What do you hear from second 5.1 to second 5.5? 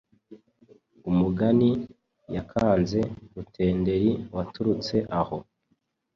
aho